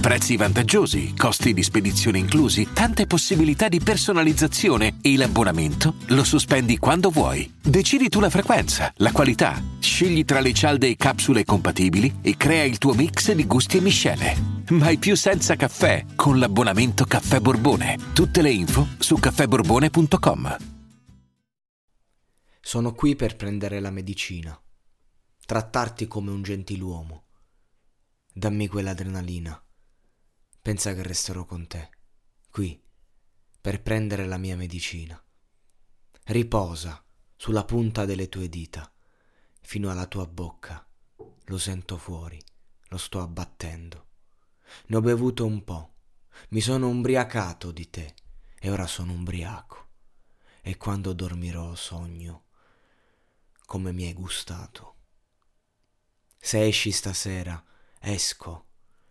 [0.00, 7.10] Prezzi vantaggiosi, costi di spedizione inclusi, tante possibilità di personalizzazione e l'abbonamento lo sospendi quando
[7.10, 7.52] vuoi.
[7.62, 12.64] Decidi tu la frequenza, la qualità, scegli tra le cialde e capsule compatibili e crea
[12.64, 14.36] il tuo mix di gusti e miscele.
[14.70, 17.98] Mai più senza caffè con l'abbonamento Caffè Borbone.
[18.14, 20.56] Tutte le info su caffèborbone.com.
[22.60, 24.58] Sono qui per prendere la medicina
[25.50, 27.24] trattarti come un gentiluomo.
[28.32, 29.60] Dammi quell'adrenalina.
[30.62, 31.90] Pensa che resterò con te,
[32.50, 32.80] qui,
[33.60, 35.22] per prendere la mia medicina.
[36.24, 37.02] Riposa
[37.36, 38.92] sulla punta delle tue dita,
[39.62, 40.86] fino alla tua bocca.
[41.44, 42.40] Lo sento fuori,
[42.88, 44.08] lo sto abbattendo.
[44.86, 45.94] Ne ho bevuto un po',
[46.50, 48.14] mi sono umbriacato di te
[48.58, 49.88] e ora sono ubriaco.
[50.60, 52.44] E quando dormirò sogno
[53.64, 54.96] come mi hai gustato.
[56.36, 57.64] Se esci stasera,
[58.00, 58.69] esco,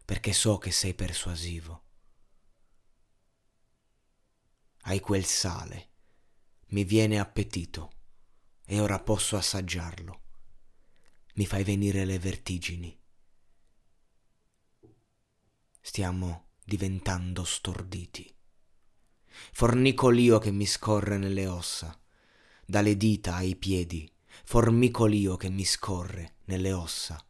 [0.09, 1.83] perché so che sei persuasivo.
[4.81, 5.89] Hai quel sale,
[6.69, 7.91] mi viene appetito
[8.65, 10.21] e ora posso assaggiarlo.
[11.35, 12.99] Mi fai venire le vertigini.
[15.79, 18.35] Stiamo diventando storditi.
[19.51, 21.95] Fornicolio che mi scorre nelle ossa,
[22.65, 24.11] dalle dita ai piedi,
[24.43, 27.23] formicolio che mi scorre nelle ossa.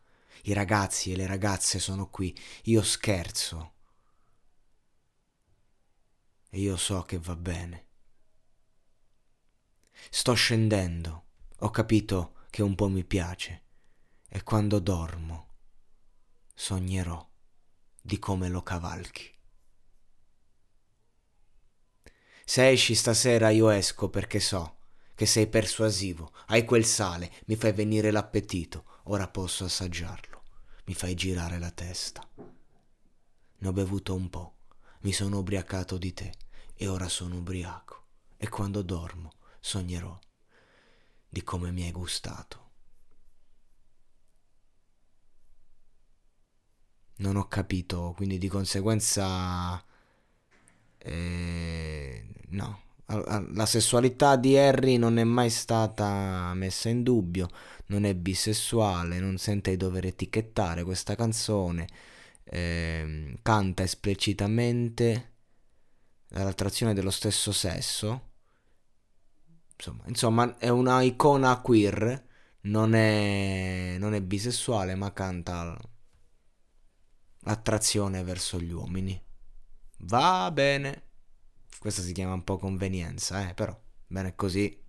[0.44, 3.74] I ragazzi e le ragazze sono qui, io scherzo.
[6.50, 7.88] E io so che va bene.
[10.10, 11.26] Sto scendendo,
[11.60, 13.64] ho capito che un po' mi piace,
[14.28, 15.48] e quando dormo
[16.54, 17.28] sognerò
[18.02, 19.32] di come lo cavalchi.
[22.46, 24.78] Se esci stasera io esco perché so
[25.14, 30.29] che sei persuasivo, hai quel sale, mi fai venire l'appetito, ora posso assaggiarlo,
[30.90, 32.28] mi fai girare la testa.
[32.36, 34.56] Ne ho bevuto un po',
[35.02, 36.34] mi sono ubriacato di te
[36.74, 38.06] e ora sono ubriaco
[38.38, 40.20] e quando dormo sognerò
[41.30, 42.72] di come mi hai gustato.
[47.18, 49.86] Non ho capito, quindi di conseguenza...
[50.98, 57.48] Eh, no, la sessualità di Harry non è mai stata messa in dubbio,
[57.88, 61.88] non è bisessuale, non sente di dover etichettare questa canzone,
[62.44, 65.34] eh, canta esplicitamente
[66.30, 68.30] l'attrazione dello stesso sesso,
[69.76, 72.28] insomma, insomma è una icona queer,
[72.62, 75.76] non è, non è bisessuale ma canta
[77.40, 79.20] l'attrazione verso gli uomini.
[80.02, 81.09] Va bene.
[81.80, 83.76] Questa si chiama un po' convenienza, eh, però
[84.08, 84.86] bene così.